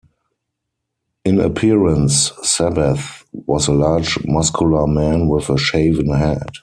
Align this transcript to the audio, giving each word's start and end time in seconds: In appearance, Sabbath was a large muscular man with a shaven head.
In 1.23 1.39
appearance, 1.39 2.31
Sabbath 2.41 3.23
was 3.45 3.67
a 3.67 3.71
large 3.73 4.17
muscular 4.25 4.87
man 4.87 5.27
with 5.27 5.47
a 5.49 5.59
shaven 5.59 6.11
head. 6.11 6.49